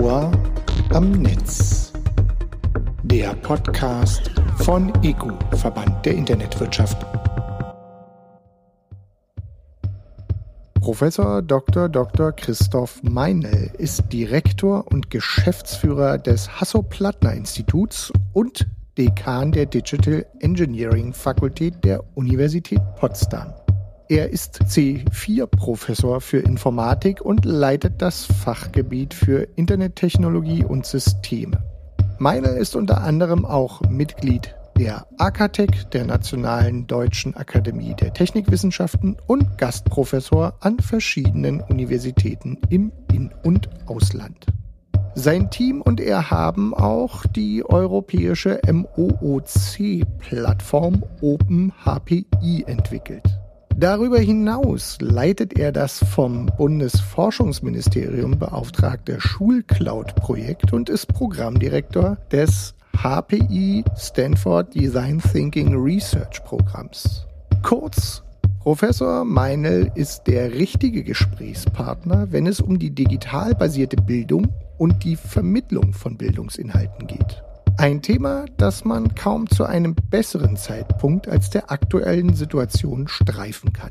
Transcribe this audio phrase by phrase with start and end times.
[0.00, 0.32] Ohr
[0.92, 1.92] am Netz.
[3.04, 6.96] Der Podcast von EGU, Verband der Internetwirtschaft.
[10.80, 11.88] Professor Dr.
[11.88, 12.32] Dr.
[12.32, 18.66] Christoph Meinl ist Direktor und Geschäftsführer des Hasso-Plattner-Instituts und
[18.98, 23.54] Dekan der Digital Engineering Fakultät der Universität Potsdam.
[24.08, 31.64] Er ist C4-Professor für Informatik und leitet das Fachgebiet für Internettechnologie und Systeme.
[32.18, 39.56] Meiner ist unter anderem auch Mitglied der AKTEC, der Nationalen Deutschen Akademie der Technikwissenschaften und
[39.56, 44.44] Gastprofessor an verschiedenen Universitäten im In- und Ausland.
[45.14, 53.43] Sein Team und er haben auch die europäische MOOC-Plattform OpenHPI entwickelt.
[53.76, 64.72] Darüber hinaus leitet er das vom Bundesforschungsministerium beauftragte Schulcloud-Projekt und ist Programmdirektor des HPI Stanford
[64.76, 67.26] Design Thinking Research Programms.
[67.64, 68.22] Kurz,
[68.60, 75.16] Professor Meinl ist der richtige Gesprächspartner, wenn es um die digital basierte Bildung und die
[75.16, 77.42] Vermittlung von Bildungsinhalten geht.
[77.76, 83.90] Ein Thema, das man kaum zu einem besseren Zeitpunkt als der aktuellen Situation streifen kann.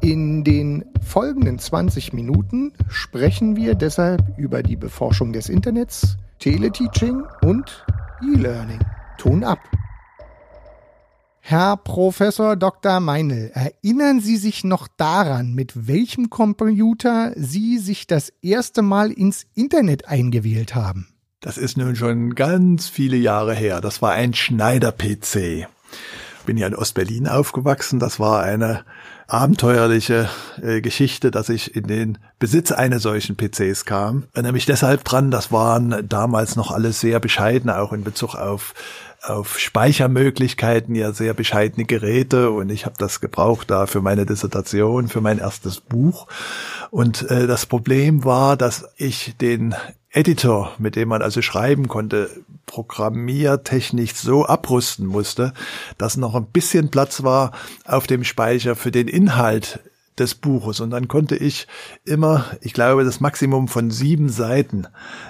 [0.00, 7.84] In den folgenden 20 Minuten sprechen wir deshalb über die Beforschung des Internets, Teleteaching und
[8.22, 8.78] E-Learning.
[9.18, 9.58] Ton ab.
[11.40, 13.00] Herr Professor Dr.
[13.00, 19.44] Meinl, erinnern Sie sich noch daran, mit welchem Computer Sie sich das erste Mal ins
[19.54, 21.08] Internet eingewählt haben?
[21.40, 23.80] Das ist nun schon ganz viele Jahre her.
[23.80, 25.68] Das war ein Schneider-PC.
[26.46, 28.00] Bin ja in Ostberlin aufgewachsen.
[28.00, 28.84] Das war eine
[29.28, 30.28] abenteuerliche
[30.60, 34.24] äh, Geschichte, dass ich in den Besitz eines solchen PCs kam.
[34.52, 38.74] Mich deshalb dran, das waren damals noch alles sehr bescheiden, auch in Bezug auf
[39.20, 45.08] auf Speichermöglichkeiten ja sehr bescheidene Geräte und ich habe das gebraucht da für meine Dissertation,
[45.08, 46.28] für mein erstes Buch.
[46.90, 49.74] Und äh, das Problem war, dass ich den
[50.10, 52.30] Editor, mit dem man also schreiben konnte,
[52.66, 55.52] programmiertechnisch so abrüsten musste,
[55.98, 57.52] dass noch ein bisschen Platz war
[57.84, 59.80] auf dem Speicher für den Inhalt
[60.18, 60.80] des Buches.
[60.80, 61.66] Und dann konnte ich
[62.04, 64.86] immer, ich glaube, das Maximum von sieben Seiten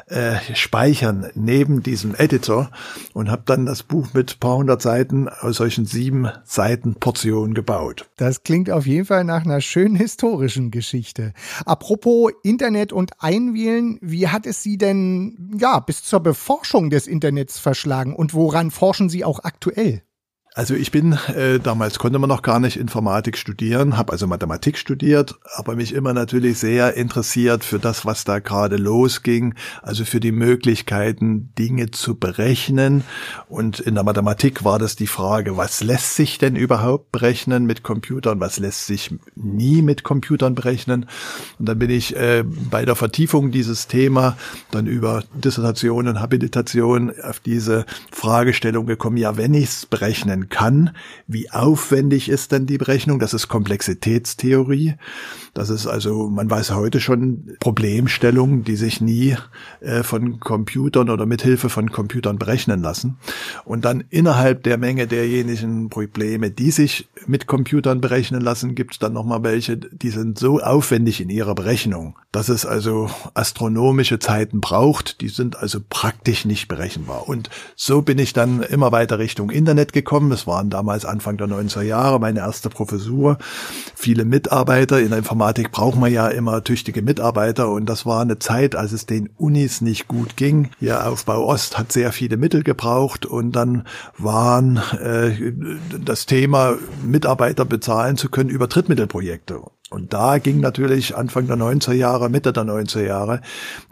[0.07, 2.71] äh, speichern neben diesem Editor
[3.13, 8.09] und habe dann das Buch mit paar hundert Seiten aus solchen sieben Seiten Portionen gebaut.
[8.17, 11.33] Das klingt auf jeden Fall nach einer schönen historischen Geschichte.
[11.65, 17.59] Apropos Internet und Einwählen, wie hat es Sie denn ja bis zur Beforschung des Internets
[17.59, 20.03] verschlagen und woran forschen Sie auch aktuell?
[20.59, 24.77] Also ich bin, äh, damals konnte man noch gar nicht Informatik studieren, habe also Mathematik
[24.77, 30.19] studiert, aber mich immer natürlich sehr interessiert für das, was da gerade losging, also für
[30.19, 33.05] die Möglichkeiten, Dinge zu berechnen.
[33.49, 37.85] Und in der Mathematik war das die Frage, was lässt sich denn überhaupt berechnen mit
[37.85, 41.07] Computern, was lässt sich nie mit Computern berechnen.
[41.61, 44.37] Und dann bin ich äh, bei der Vertiefung dieses Thema
[44.73, 50.91] dann über Dissertation und Habilitation auf diese Fragestellung gekommen, ja, wenn ich es berechnen kann.
[51.27, 53.19] Wie aufwendig ist denn die Berechnung?
[53.19, 54.95] Das ist Komplexitätstheorie.
[55.55, 59.37] Das ist also, man weiß heute schon Problemstellungen, die sich nie
[59.81, 63.19] äh, von Computern oder mithilfe von Computern berechnen lassen.
[63.65, 68.99] Und dann innerhalb der Menge derjenigen Probleme, die sich mit Computern berechnen lassen, gibt es
[68.99, 74.61] dann nochmal welche, die sind so aufwendig in ihrer Berechnung, dass es also astronomische Zeiten
[74.61, 75.21] braucht.
[75.21, 77.29] Die sind also praktisch nicht berechenbar.
[77.29, 80.31] Und so bin ich dann immer weiter Richtung Internet gekommen.
[80.39, 83.39] Das waren damals Anfang der 90er Jahre meine erste Professur.
[83.97, 85.01] Viele Mitarbeiter.
[85.01, 87.69] In der Informatik braucht man ja immer tüchtige Mitarbeiter.
[87.71, 90.71] Und das war eine Zeit, als es den Unis nicht gut ging.
[90.79, 93.27] Ja, Aufbau Ost hat sehr viele Mittel gebraucht.
[93.27, 93.85] Und dann
[94.17, 95.33] waren äh,
[96.05, 99.61] das Thema, Mitarbeiter bezahlen zu können über Drittmittelprojekte.
[99.91, 103.41] Und da ging natürlich Anfang der 90er Jahre, Mitte der 90er Jahre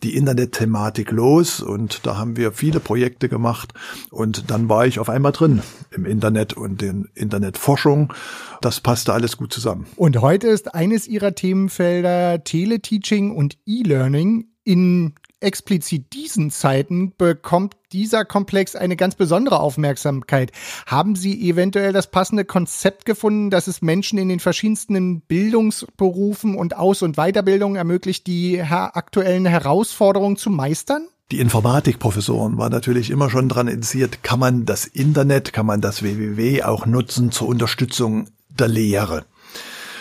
[0.02, 3.72] die Internetthematik los und da haben wir viele Projekte gemacht
[4.10, 8.12] und dann war ich auf einmal drin im Internet und in Internetforschung.
[8.60, 9.87] Das passte alles gut zusammen.
[9.96, 18.24] Und heute ist eines Ihrer Themenfelder Teleteaching und E-Learning in explizit diesen Zeiten bekommt dieser
[18.24, 20.52] Komplex eine ganz besondere Aufmerksamkeit.
[20.86, 26.76] Haben Sie eventuell das passende Konzept gefunden, dass es Menschen in den verschiedensten Bildungsberufen und
[26.76, 31.06] Aus- und Weiterbildung ermöglicht, die aktuellen Herausforderungen zu meistern?
[31.32, 36.04] Die Informatikprofessoren waren natürlich immer schon daran interessiert, kann man das Internet, kann man das
[36.04, 39.26] WWW auch nutzen zur Unterstützung der Lehre.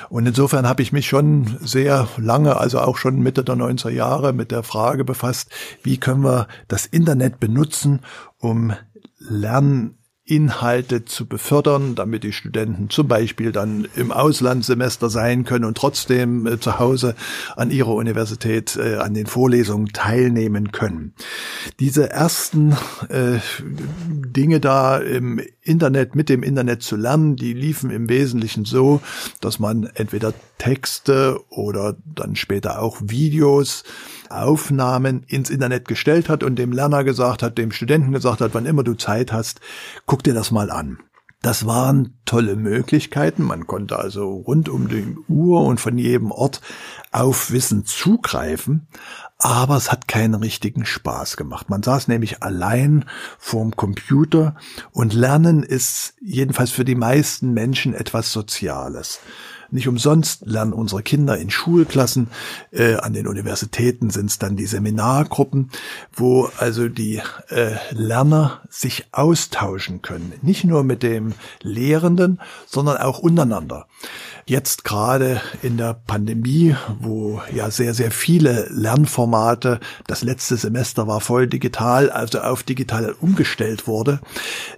[0.10, 4.34] Und insofern habe ich mich schon sehr lange, also auch schon Mitte der 90er Jahre
[4.34, 5.50] mit der Frage befasst,
[5.84, 8.02] wie können wir das Internet benutzen,
[8.40, 8.74] um
[9.18, 9.98] Lernen
[10.28, 16.48] Inhalte zu befördern, damit die Studenten zum Beispiel dann im Auslandssemester sein können und trotzdem
[16.48, 17.16] äh, zu Hause
[17.56, 21.14] an ihrer Universität äh, an den Vorlesungen teilnehmen können.
[21.80, 22.72] Diese ersten
[23.10, 23.38] äh,
[24.10, 29.02] Dinge da im Internet, mit dem Internet zu lernen, die liefen im Wesentlichen so,
[29.42, 33.84] dass man entweder Texte oder dann später auch Videos
[34.30, 38.66] Aufnahmen ins Internet gestellt hat und dem Lerner gesagt hat, dem Studenten gesagt hat, wann
[38.66, 39.60] immer du Zeit hast,
[40.06, 41.00] guck dir das mal an.
[41.46, 43.44] Das waren tolle Möglichkeiten.
[43.44, 46.60] Man konnte also rund um die Uhr und von jedem Ort
[47.12, 48.88] auf Wissen zugreifen.
[49.38, 51.70] Aber es hat keinen richtigen Spaß gemacht.
[51.70, 53.06] Man saß nämlich allein
[53.38, 54.56] vorm Computer
[54.92, 59.20] und Lernen ist jedenfalls für die meisten Menschen etwas Soziales.
[59.72, 62.28] Nicht umsonst lernen unsere Kinder in Schulklassen,
[62.72, 65.70] äh, an den Universitäten sind es dann die Seminargruppen,
[66.14, 70.34] wo also die äh, Lerner sich austauschen können.
[70.42, 73.88] Nicht nur mit dem Lehrenden, sondern auch untereinander.
[74.48, 81.20] Jetzt gerade in der Pandemie, wo ja sehr, sehr viele Lernformate, das letzte Semester war
[81.20, 84.20] voll digital, also auf digital umgestellt wurde,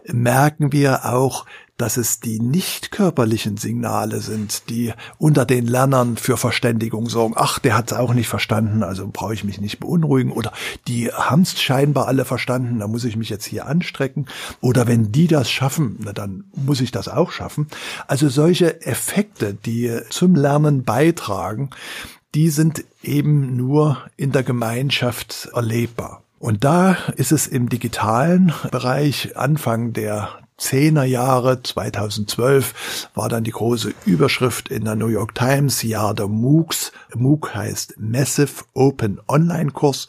[0.05, 1.45] merken wir auch,
[1.77, 7.35] dass es die nicht körperlichen Signale sind, die unter den Lernern für Verständigung sorgen.
[7.37, 10.31] Ach, der hat es auch nicht verstanden, also brauche ich mich nicht beunruhigen.
[10.31, 10.51] Oder
[10.87, 14.25] die haben es scheinbar alle verstanden, da muss ich mich jetzt hier anstrecken.
[14.59, 17.67] Oder wenn die das schaffen, na, dann muss ich das auch schaffen.
[18.07, 21.69] Also solche Effekte, die zum Lernen beitragen,
[22.33, 26.23] die sind eben nur in der Gemeinschaft erlebbar.
[26.39, 33.93] Und da ist es im digitalen Bereich Anfang der Zehnerjahre, 2012 war dann die große
[34.05, 36.91] Überschrift in der New York Times, Jahr der MOOCs.
[37.15, 40.07] MOOC heißt Massive Open Online Kurs.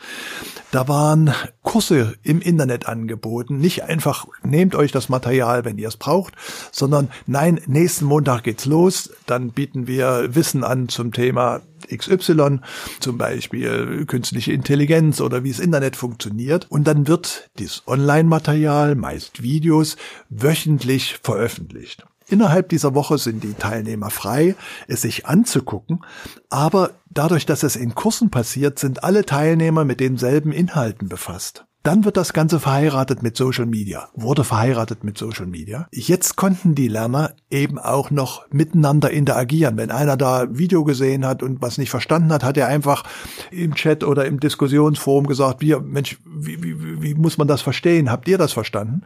[0.70, 3.58] Da waren Kurse im Internet angeboten.
[3.58, 6.34] Nicht einfach, nehmt euch das Material, wenn ihr es braucht,
[6.72, 9.10] sondern nein, nächsten Montag geht's los.
[9.26, 12.60] Dann bieten wir Wissen an zum Thema XY,
[13.00, 16.66] zum Beispiel künstliche Intelligenz oder wie das Internet funktioniert.
[16.70, 19.96] Und dann wird dieses Online-Material, meist Videos,
[20.28, 22.04] wöchentlich veröffentlicht.
[22.28, 24.54] Innerhalb dieser Woche sind die Teilnehmer frei,
[24.86, 26.04] es sich anzugucken,
[26.50, 31.64] aber dadurch, dass es in Kursen passiert, sind alle Teilnehmer mit denselben Inhalten befasst.
[31.84, 35.86] Dann wird das Ganze verheiratet mit Social Media, wurde verheiratet mit Social Media.
[35.92, 39.76] Jetzt konnten die Lerner eben auch noch miteinander interagieren.
[39.76, 43.04] Wenn einer da Video gesehen hat und was nicht verstanden hat, hat er einfach
[43.50, 48.10] im Chat oder im Diskussionsforum gesagt, wie, Mensch, wie, wie, wie muss man das verstehen?
[48.10, 49.02] Habt ihr das verstanden?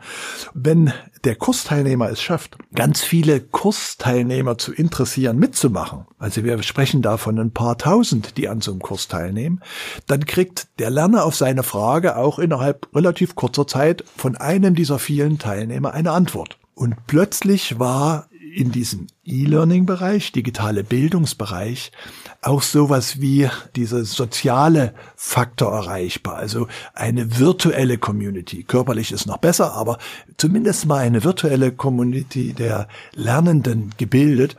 [0.55, 0.93] Wenn
[1.25, 7.39] der Kursteilnehmer es schafft, ganz viele Kursteilnehmer zu interessieren, mitzumachen, also wir sprechen da von
[7.39, 9.63] ein paar tausend, die an so einem Kurs teilnehmen,
[10.07, 14.99] dann kriegt der Lerner auf seine Frage auch innerhalb relativ kurzer Zeit von einem dieser
[14.99, 16.59] vielen Teilnehmer eine Antwort.
[16.75, 21.93] Und plötzlich war in diesem E-Learning-Bereich, digitale Bildungsbereich,
[22.41, 28.65] auch sowas wie dieser soziale Faktor erreichbar, also eine virtuelle Community.
[28.65, 29.99] Körperlich ist noch besser, aber
[30.39, 34.57] zumindest mal eine virtuelle Community der Lernenden gebildet.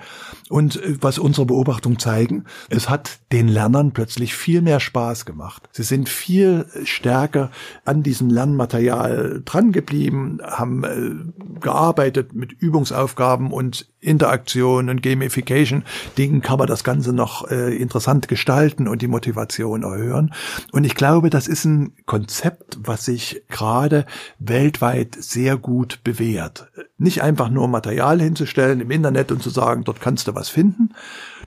[0.49, 5.67] Und äh, was unsere Beobachtungen zeigen, es hat den Lernern plötzlich viel mehr Spaß gemacht.
[5.73, 7.51] Sie sind viel stärker
[7.83, 15.83] an diesem Lernmaterial dran geblieben, haben äh, gearbeitet mit Übungsaufgaben und Interaktion und Gamification
[16.17, 20.33] Dingen kann man das Ganze noch äh, interessant gestalten und die Motivation erhöhen.
[20.71, 24.05] Und ich glaube, das ist ein Konzept, was sich gerade
[24.39, 26.71] weltweit sehr gut bewährt.
[26.97, 30.93] Nicht einfach nur Material hinzustellen im Internet und zu sagen, dort kannst du was finden.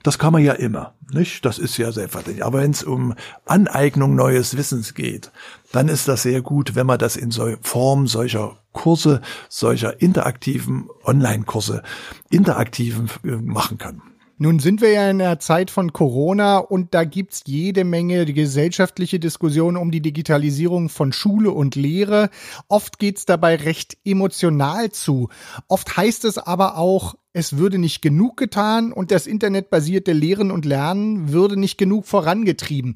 [0.03, 1.43] Das kann man ja immer, nicht?
[1.45, 2.45] Das ist ja selbstverständlich.
[2.45, 3.13] Aber wenn es um
[3.45, 5.31] Aneignung neues Wissens geht,
[5.71, 10.89] dann ist das sehr gut, wenn man das in so Form solcher Kurse, solcher interaktiven
[11.03, 11.83] Online-Kurse,
[12.29, 14.01] interaktiven äh, machen kann.
[14.39, 19.19] Nun sind wir ja in der Zeit von Corona und da gibt's jede Menge gesellschaftliche
[19.19, 22.29] Diskussionen um die Digitalisierung von Schule und Lehre.
[22.67, 25.29] Oft geht's dabei recht emotional zu.
[25.67, 30.65] Oft heißt es aber auch, es würde nicht genug getan und das internetbasierte Lehren und
[30.65, 32.95] Lernen würde nicht genug vorangetrieben.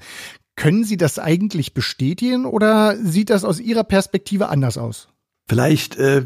[0.56, 5.11] Können Sie das eigentlich bestätigen oder sieht das aus Ihrer Perspektive anders aus?
[5.52, 6.24] Vielleicht äh,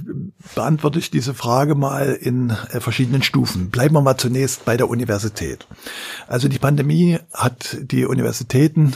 [0.53, 3.71] beantworte ich diese Frage mal in äh, verschiedenen Stufen.
[3.71, 5.65] Bleiben wir mal zunächst bei der Universität.
[6.27, 8.93] Also die Pandemie hat die Universitäten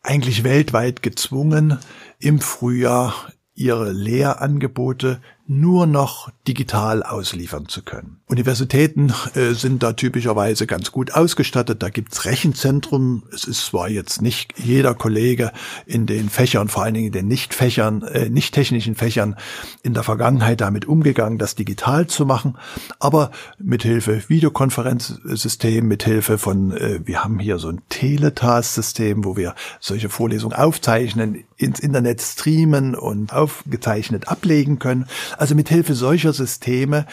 [0.00, 1.76] eigentlich weltweit gezwungen,
[2.18, 3.12] im Frühjahr
[3.54, 8.20] ihre Lehrangebote nur noch digital ausliefern zu können.
[8.26, 11.82] Universitäten äh, sind da typischerweise ganz gut ausgestattet.
[11.82, 13.24] Da gibt's Rechenzentrum.
[13.32, 15.52] Es ist zwar jetzt nicht jeder Kollege
[15.84, 19.36] in den Fächern, vor allen Dingen in den Nicht-Fächern, äh, nicht technischen Fächern
[19.82, 22.56] in der Vergangenheit damit umgegangen, das digital zu machen.
[23.00, 30.08] Aber mithilfe Videokonferenzsystem, mithilfe von, äh, wir haben hier so ein Teletask-System, wo wir solche
[30.08, 35.06] Vorlesungen aufzeichnen, ins Internet streamen und aufgezeichnet ablegen können.
[35.38, 37.06] Also mit Hilfe solcher Systeme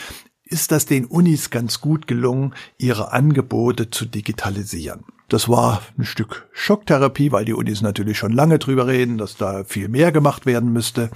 [0.44, 5.06] ist das den Unis ganz gut gelungen, ihre Angebote zu digitalisieren.
[5.30, 9.64] Das war ein Stück Schocktherapie, weil die Unis natürlich schon lange drüber reden, dass da
[9.64, 11.12] viel mehr gemacht werden müsste.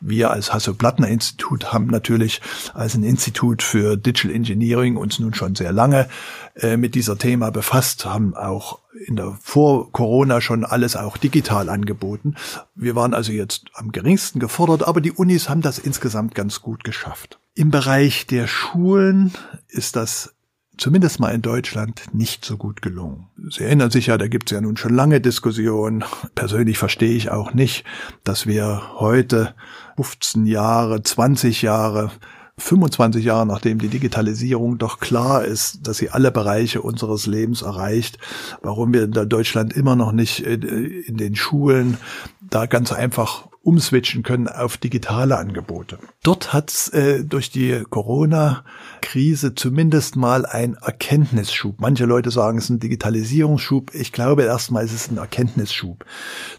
[0.00, 2.40] Wir als Hasso-Plattner-Institut haben natürlich
[2.74, 6.08] als ein Institut für Digital Engineering uns nun schon sehr lange
[6.54, 11.68] äh, mit dieser Thema befasst, haben auch in der vor Corona schon alles auch digital
[11.68, 12.36] angeboten.
[12.76, 16.84] Wir waren also jetzt am geringsten gefordert, aber die Unis haben das insgesamt ganz gut
[16.84, 17.40] geschafft.
[17.54, 19.32] Im Bereich der Schulen
[19.68, 20.35] ist das
[20.78, 23.26] zumindest mal in Deutschland nicht so gut gelungen.
[23.50, 26.04] Sie erinnern sich ja, da gibt es ja nun schon lange Diskussionen.
[26.34, 27.84] Persönlich verstehe ich auch nicht,
[28.24, 29.54] dass wir heute
[29.96, 32.10] 15 Jahre, 20 Jahre
[32.58, 38.18] 25 Jahre nachdem die Digitalisierung doch klar ist, dass sie alle Bereiche unseres Lebens erreicht,
[38.62, 41.98] warum wir in Deutschland immer noch nicht in den Schulen
[42.40, 45.98] da ganz einfach umswitchen können auf digitale Angebote.
[46.22, 51.80] Dort hat es äh, durch die Corona-Krise zumindest mal ein Erkenntnisschub.
[51.80, 53.92] Manche Leute sagen, es ist ein Digitalisierungsschub.
[53.94, 56.04] Ich glaube erstmal ist es ein Erkenntnisschub,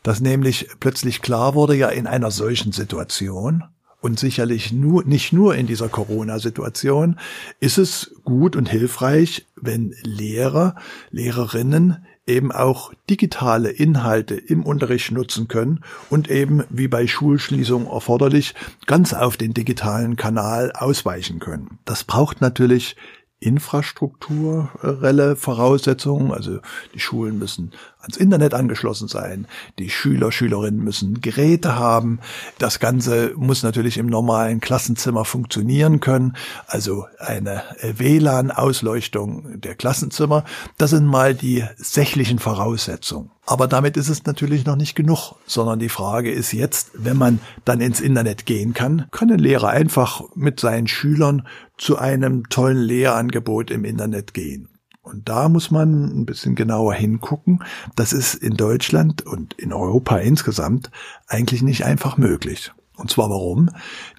[0.04, 3.64] dass nämlich plötzlich klar wurde, ja in einer solchen Situation,
[4.00, 7.20] und sicherlich nur, nicht nur in dieser Corona-Situation,
[7.60, 10.76] ist es gut und hilfreich, wenn Lehrer,
[11.10, 18.54] Lehrerinnen eben auch digitale Inhalte im Unterricht nutzen können und eben wie bei Schulschließung erforderlich
[18.86, 21.80] ganz auf den digitalen Kanal ausweichen können.
[21.86, 22.96] Das braucht natürlich
[23.40, 26.32] infrastrukturelle Voraussetzungen.
[26.32, 26.60] Also
[26.94, 27.72] die Schulen müssen
[28.08, 29.48] ans Internet angeschlossen sein.
[29.80, 32.20] Die Schüler, Schülerinnen müssen Geräte haben.
[32.58, 36.36] Das Ganze muss natürlich im normalen Klassenzimmer funktionieren können.
[36.68, 40.46] Also eine WLAN-Ausleuchtung der Klassenzimmer.
[40.78, 43.32] Das sind mal die sächlichen Voraussetzungen.
[43.46, 47.40] Aber damit ist es natürlich noch nicht genug, sondern die Frage ist jetzt, wenn man
[47.64, 51.48] dann ins Internet gehen kann, können Lehrer einfach mit seinen Schülern
[51.78, 54.77] zu einem tollen Lehrangebot im Internet gehen.
[55.08, 57.64] Und da muss man ein bisschen genauer hingucken.
[57.96, 60.92] Das ist in Deutschland und in Europa insgesamt
[61.28, 62.72] eigentlich nicht einfach möglich.
[62.98, 63.70] Und zwar warum?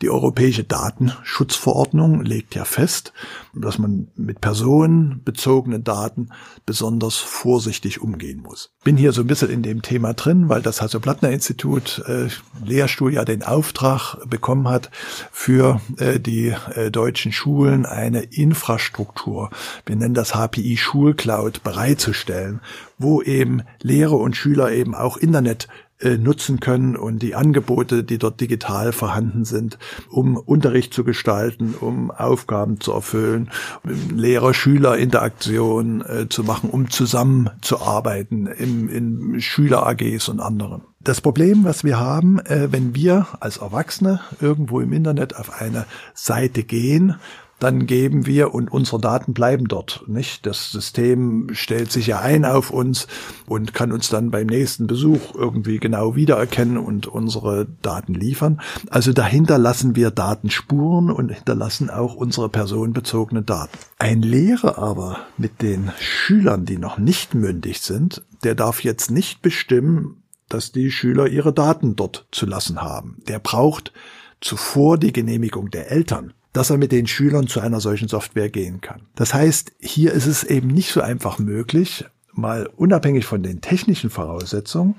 [0.03, 3.13] Die Europäische Datenschutzverordnung legt ja fest,
[3.53, 6.29] dass man mit personenbezogenen Daten
[6.65, 8.71] besonders vorsichtig umgehen muss.
[8.85, 12.29] Bin hier so ein bisschen in dem Thema drin, weil das Hasso-Plattner-Institut äh,
[12.65, 14.91] Lehrstuhl ja den Auftrag bekommen hat,
[15.33, 19.51] für äh, die äh, deutschen Schulen eine Infrastruktur,
[19.87, 22.61] wir nennen das HPI Schulcloud, bereitzustellen,
[22.97, 25.67] wo eben Lehrer und Schüler eben auch Internet
[26.01, 29.79] äh, nutzen können und die Angebote, die dort digital vorhanden sind,
[30.11, 33.51] um Unterricht zu gestalten, um Aufgaben zu erfüllen,
[33.85, 40.83] Lehrer-Schüler-Interaktion äh, zu machen, um zusammenzuarbeiten im, in Schüler-AGs und anderen.
[41.01, 45.87] Das Problem, was wir haben, äh, wenn wir als Erwachsene irgendwo im Internet auf eine
[46.15, 47.17] Seite gehen,
[47.59, 50.47] dann geben wir und unsere Daten bleiben dort, nicht?
[50.47, 53.09] Das System stellt sich ja ein auf uns
[53.47, 58.61] und kann uns dann beim nächsten Besuch irgendwie genau wiedererkennen und unsere Daten liefern.
[58.91, 63.77] Also dahinter lassen wir Datenspuren und hinterlassen auch unsere personenbezogenen Daten.
[63.99, 69.43] Ein Lehrer aber mit den Schülern, die noch nicht mündig sind, der darf jetzt nicht
[69.43, 73.19] bestimmen, dass die Schüler ihre Daten dort zu lassen haben.
[73.27, 73.93] Der braucht
[74.41, 78.81] zuvor die Genehmigung der Eltern dass er mit den Schülern zu einer solchen Software gehen
[78.81, 79.03] kann.
[79.15, 84.11] Das heißt, hier ist es eben nicht so einfach möglich, mal unabhängig von den technischen
[84.11, 84.95] Voraussetzungen,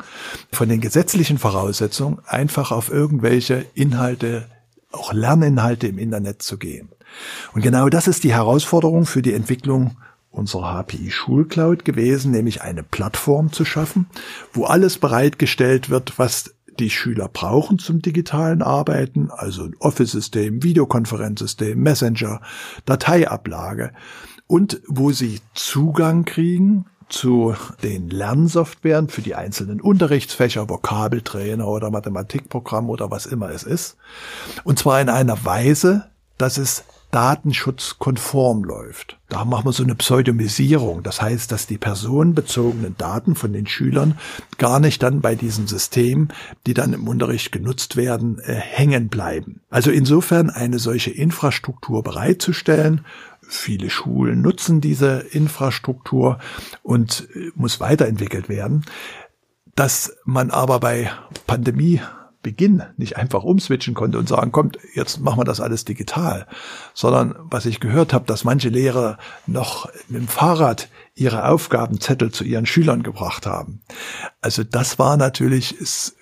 [0.51, 4.45] von den gesetzlichen Voraussetzungen, einfach auf irgendwelche Inhalte,
[4.91, 6.89] auch Lerninhalte im Internet zu gehen.
[7.53, 9.97] Und genau das ist die Herausforderung für die Entwicklung
[10.31, 14.07] unserer HPI Schulcloud gewesen, nämlich eine Plattform zu schaffen,
[14.53, 21.77] wo alles bereitgestellt wird, was die Schüler brauchen zum digitalen Arbeiten, also ein Office-System, Videokonferenzsystem,
[21.77, 22.41] Messenger,
[22.86, 23.91] Dateiablage
[24.48, 32.89] und wo sie Zugang kriegen zu den Lernsoftwaren für die einzelnen Unterrichtsfächer, Vokabeltrainer oder Mathematikprogramm
[32.89, 33.98] oder was immer es ist.
[34.63, 39.19] Und zwar in einer Weise, dass es datenschutzkonform läuft.
[39.29, 41.03] Da machen wir so eine Pseudomisierung.
[41.03, 44.17] Das heißt, dass die personenbezogenen Daten von den Schülern
[44.57, 46.29] gar nicht dann bei diesem System,
[46.67, 49.61] die dann im Unterricht genutzt werden, äh, hängen bleiben.
[49.69, 53.05] Also insofern eine solche Infrastruktur bereitzustellen.
[53.41, 56.37] Viele Schulen nutzen diese Infrastruktur
[56.83, 58.85] und äh, muss weiterentwickelt werden.
[59.75, 61.11] Dass man aber bei
[61.47, 62.01] Pandemie
[62.41, 66.48] Beginn nicht einfach umswitchen konnte und sagen, kommt, jetzt machen wir das alles digital,
[66.93, 72.46] sondern was ich gehört habe, dass manche Lehrer noch mit dem Fahrrad ihre Aufgabenzettel zu
[72.46, 73.81] ihren Schülern gebracht haben.
[74.41, 75.75] Also das war natürlich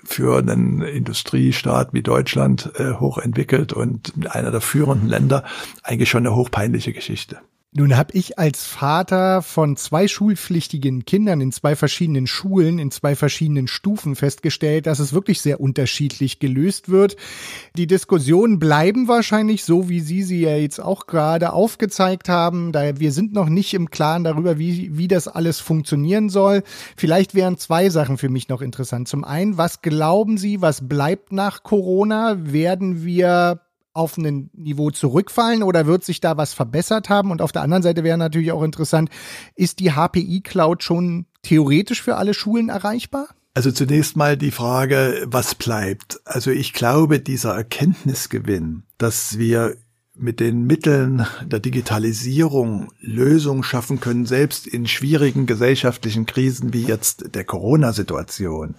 [0.03, 5.43] für einen Industriestaat wie Deutschland äh, hochentwickelt und einer der führenden Länder
[5.83, 7.37] eigentlich schon eine hochpeinliche Geschichte.
[7.77, 13.15] Nun habe ich als Vater von zwei schulpflichtigen Kindern in zwei verschiedenen Schulen, in zwei
[13.15, 17.17] verschiedenen Stufen festgestellt, dass es wirklich sehr unterschiedlich gelöst wird.
[17.75, 22.71] Die Diskussionen bleiben wahrscheinlich so, wie Sie sie ja jetzt auch gerade aufgezeigt haben.
[22.71, 26.63] Da wir sind noch nicht im Klaren darüber, wie, wie das alles funktionieren soll.
[26.95, 29.07] Vielleicht wären zwei Sachen für mich noch interessant.
[29.07, 32.37] Zum einen, was glauben Sie, was bleibt nach Corona?
[32.39, 33.61] Werden wir
[33.97, 37.31] auf ein Niveau zurückfallen oder wird sich da was verbessert haben?
[37.31, 39.09] Und auf der anderen Seite wäre natürlich auch interessant,
[39.55, 43.27] ist die HPI Cloud schon theoretisch für alle Schulen erreichbar?
[43.53, 46.21] Also zunächst mal die Frage, was bleibt?
[46.25, 49.75] Also ich glaube, dieser Erkenntnisgewinn, dass wir
[50.13, 57.35] mit den Mitteln der Digitalisierung Lösungen schaffen können, selbst in schwierigen gesellschaftlichen Krisen wie jetzt
[57.35, 58.75] der Corona-Situation,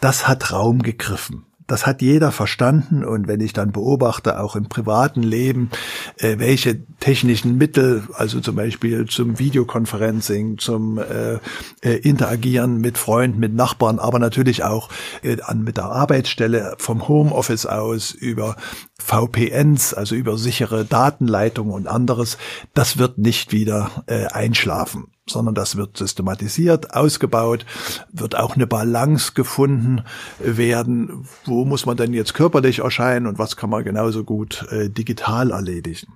[0.00, 3.04] das hat Raum gegriffen das hat jeder verstanden.
[3.04, 5.70] Und wenn ich dann beobachte, auch im privaten Leben,
[6.18, 11.38] äh, welche technischen Mittel, also zum Beispiel zum Videoconferencing, zum äh,
[11.82, 14.88] äh, Interagieren mit Freunden, mit Nachbarn, aber natürlich auch
[15.22, 18.56] äh, an mit der Arbeitsstelle vom Homeoffice aus über
[18.98, 22.38] VPNs, also über sichere Datenleitungen und anderes,
[22.74, 27.66] das wird nicht wieder äh, einschlafen sondern das wird systematisiert, ausgebaut,
[28.12, 30.02] wird auch eine Balance gefunden
[30.38, 34.88] werden, wo muss man denn jetzt körperlich erscheinen und was kann man genauso gut äh,
[34.88, 36.14] digital erledigen.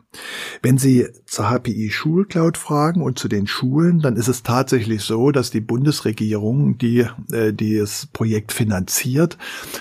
[0.62, 5.32] Wenn Sie zur HPI Schulcloud fragen und zu den Schulen, dann ist es tatsächlich so,
[5.32, 9.38] dass die Bundesregierung, die, äh, die das Projekt finanziert,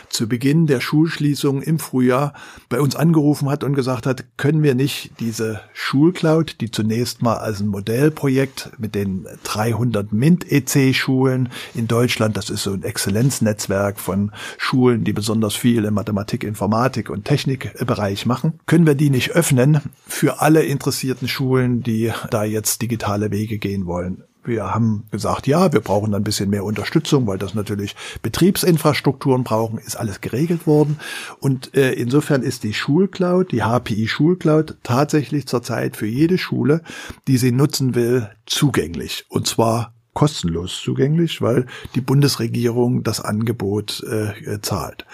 [0.09, 2.33] zu Beginn der Schulschließung im Frühjahr
[2.67, 7.37] bei uns angerufen hat und gesagt hat, können wir nicht diese Schulcloud, die zunächst mal
[7.37, 12.37] als ein Modellprojekt mit den 300 MINT-EC-Schulen in Deutschland.
[12.37, 18.25] Das ist so ein Exzellenznetzwerk von Schulen, die besonders viel im Mathematik, Informatik und Technikbereich
[18.25, 18.59] machen.
[18.65, 23.85] Können wir die nicht öffnen für alle interessierten Schulen, die da jetzt digitale Wege gehen
[23.85, 24.23] wollen?
[24.43, 29.77] Wir haben gesagt, ja, wir brauchen ein bisschen mehr Unterstützung, weil das natürlich Betriebsinfrastrukturen brauchen,
[29.79, 30.99] ist alles geregelt worden.
[31.39, 36.81] Und äh, insofern ist die Schulcloud, die HPI Schulcloud tatsächlich zurzeit für jede Schule,
[37.27, 39.25] die sie nutzen will, zugänglich.
[39.29, 45.05] Und zwar kostenlos zugänglich, weil die Bundesregierung das Angebot äh, zahlt.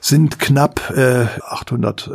[0.00, 2.10] Sind knapp äh, 800, äh,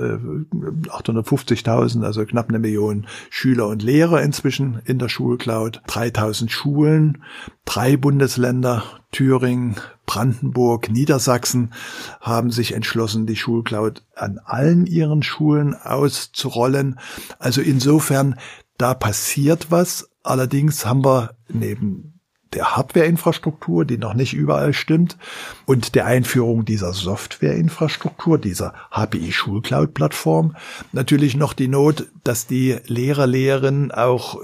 [0.90, 7.24] 850.000, also knapp eine Million Schüler und Lehrer inzwischen in der Schulcloud, 3000 Schulen,
[7.66, 11.74] drei Bundesländer, Thüringen, Brandenburg, Niedersachsen
[12.22, 17.00] haben sich entschlossen, die Schulcloud an allen ihren Schulen auszurollen.
[17.40, 18.40] Also insofern,
[18.78, 20.10] da passiert was.
[20.24, 22.17] Allerdings haben wir neben
[22.54, 25.18] der Hardwareinfrastruktur, die noch nicht überall stimmt,
[25.66, 30.56] und der Einführung dieser Softwareinfrastruktur, dieser HPI Schulcloud Plattform,
[30.92, 34.40] natürlich noch die Not, dass die Lehrer, Lehrerinnen auch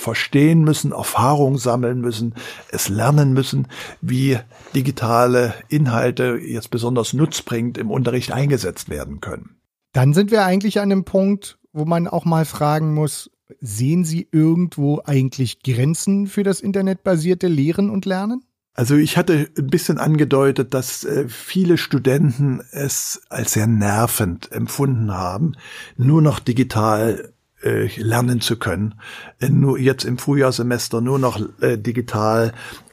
[0.00, 2.34] verstehen müssen, Erfahrung sammeln müssen,
[2.70, 3.68] es lernen müssen,
[4.00, 4.38] wie
[4.74, 9.60] digitale Inhalte jetzt besonders nutzbringend im Unterricht eingesetzt werden können.
[9.92, 14.28] Dann sind wir eigentlich an einem Punkt, wo man auch mal fragen muss, Sehen Sie
[14.32, 18.44] irgendwo eigentlich Grenzen für das internetbasierte Lehren und Lernen?
[18.74, 25.12] Also ich hatte ein bisschen angedeutet, dass äh, viele Studenten es als sehr nervend empfunden
[25.12, 25.52] haben,
[25.96, 27.32] nur noch digital
[27.62, 28.94] äh, lernen zu können.
[29.40, 32.52] Äh, nur jetzt im Frühjahrssemester nur noch digital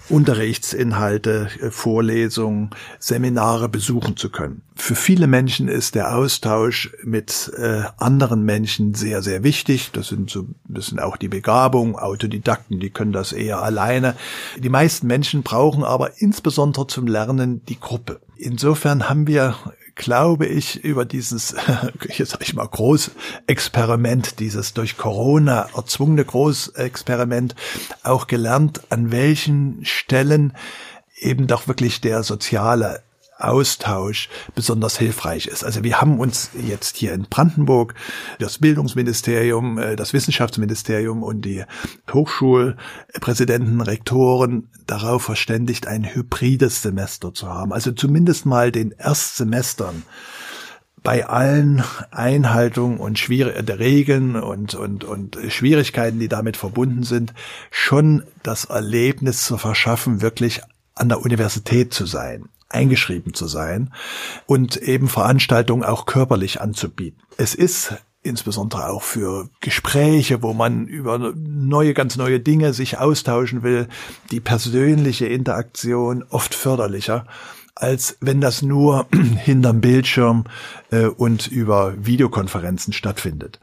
[0.10, 4.62] Unterrichtsinhalte, äh, Vorlesungen, Seminare besuchen zu können.
[4.76, 9.92] Für viele Menschen ist der Austausch mit äh, anderen Menschen sehr, sehr wichtig.
[9.92, 14.16] Das sind so, das sind auch die Begabungen, Autodidakten, die können das eher alleine.
[14.58, 18.20] Die meisten Menschen brauchen aber insbesondere zum Lernen die Gruppe.
[18.38, 19.56] Insofern haben wir
[19.98, 21.56] glaube ich, über dieses,
[22.10, 27.56] jetzt sag ich mal, Großexperiment, dieses durch Corona erzwungene Großexperiment
[28.04, 30.54] auch gelernt, an welchen Stellen
[31.18, 33.02] eben doch wirklich der soziale
[33.40, 35.64] Austausch besonders hilfreich ist.
[35.64, 37.94] Also wir haben uns jetzt hier in Brandenburg
[38.40, 41.64] das Bildungsministerium, äh, das Wissenschaftsministerium und die
[42.12, 47.74] Hochschulpräsidenten, Rektoren darauf verständigt, ein hybrides Semester zu haben.
[47.74, 50.04] Also zumindest mal den Erstsemestern
[51.04, 57.34] bei allen Einhaltungen und Schwier der Regeln und, und, und Schwierigkeiten, die damit verbunden sind,
[57.72, 60.62] schon das Erlebnis zu verschaffen, wirklich
[60.96, 63.94] an der Universität zu sein, eingeschrieben zu sein
[64.46, 67.22] und eben Veranstaltungen auch körperlich anzubieten.
[67.38, 73.64] Es ist insbesondere auch für Gespräche, wo man über neue, ganz neue Dinge sich austauschen
[73.64, 73.88] will,
[74.32, 77.26] die persönliche Interaktion oft förderlicher
[77.80, 79.08] als wenn das nur
[79.44, 80.46] hinterm Bildschirm
[80.92, 83.60] äh, und über Videokonferenzen stattfindet.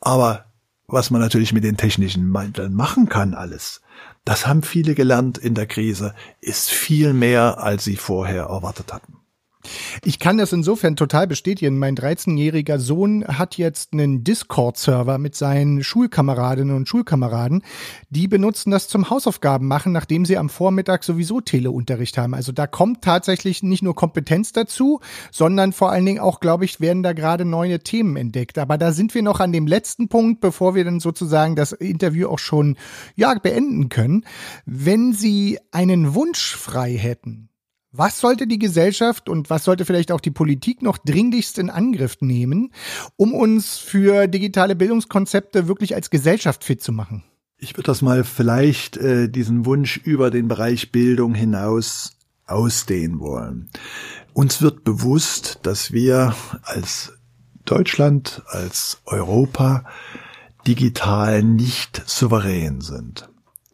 [0.00, 0.46] Aber
[0.86, 3.82] was man natürlich mit den technischen Mitteln machen kann, alles,
[4.28, 9.17] das haben viele gelernt in der Krise, ist viel mehr, als sie vorher erwartet hatten.
[10.04, 11.78] Ich kann das insofern total bestätigen.
[11.78, 17.62] Mein 13-jähriger Sohn hat jetzt einen Discord-Server mit seinen Schulkameradinnen und Schulkameraden.
[18.10, 22.34] Die benutzen das zum Hausaufgaben machen, nachdem sie am Vormittag sowieso Teleunterricht haben.
[22.34, 25.00] Also da kommt tatsächlich nicht nur Kompetenz dazu,
[25.30, 28.58] sondern vor allen Dingen auch, glaube ich, werden da gerade neue Themen entdeckt.
[28.58, 32.28] Aber da sind wir noch an dem letzten Punkt, bevor wir dann sozusagen das Interview
[32.28, 32.76] auch schon,
[33.14, 34.24] ja, beenden können.
[34.66, 37.48] Wenn Sie einen Wunsch frei hätten,
[37.98, 42.18] was sollte die Gesellschaft und was sollte vielleicht auch die Politik noch dringlichst in Angriff
[42.20, 42.72] nehmen,
[43.16, 47.24] um uns für digitale Bildungskonzepte wirklich als Gesellschaft fit zu machen?
[47.58, 52.12] Ich würde das mal vielleicht äh, diesen Wunsch über den Bereich Bildung hinaus
[52.46, 53.68] ausdehnen wollen.
[54.32, 57.12] Uns wird bewusst, dass wir als
[57.64, 59.84] Deutschland, als Europa
[60.66, 63.28] digital nicht souverän sind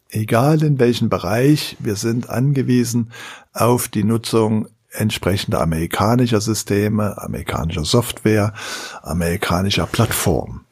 [0.09, 3.11] egal in welchem Bereich, wir sind angewiesen
[3.53, 8.53] auf die Nutzung entsprechender amerikanischer Systeme, amerikanischer Software,
[9.01, 10.65] amerikanischer Plattformen.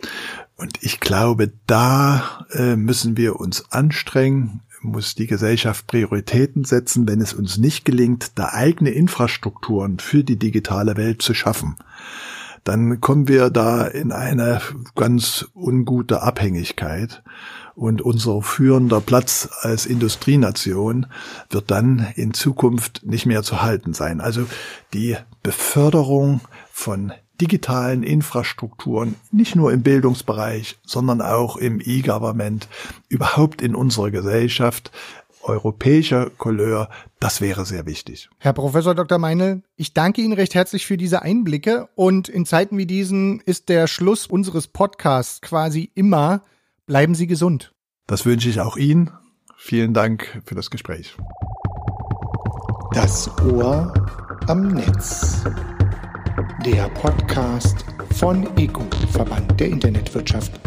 [0.56, 7.22] Und ich glaube, da äh, müssen wir uns anstrengen, muss die Gesellschaft Prioritäten setzen, wenn
[7.22, 11.78] es uns nicht gelingt, da eigene Infrastrukturen für die digitale Welt zu schaffen.
[12.64, 14.62] Dann kommen wir da in eine
[14.96, 17.24] ganz ungute Abhängigkeit
[17.76, 21.08] und unser führender Platz als Industrienation
[21.50, 24.22] wird dann in Zukunft nicht mehr zu halten sein.
[24.22, 24.46] Also
[24.94, 32.68] die Beförderung von digitalen Infrastrukturen, nicht nur im Bildungsbereich, sondern auch im E-Government,
[33.10, 34.92] überhaupt in unserer Gesellschaft,
[35.42, 38.30] europäischer Couleur, das wäre sehr wichtig.
[38.38, 39.18] Herr Professor Dr.
[39.18, 43.68] Meinl, ich danke Ihnen recht herzlich für diese Einblicke und in Zeiten wie diesen ist
[43.68, 46.44] der Schluss unseres Podcasts quasi immer
[46.86, 47.74] Bleiben Sie gesund.
[48.08, 49.10] Das wünsche ich auch Ihnen.
[49.56, 51.16] Vielen Dank für das Gespräch.
[52.92, 53.94] Das Ohr
[54.48, 55.46] am Netz.
[56.66, 60.60] Der Podcast von EGU, Verband der Internetwirtschaft.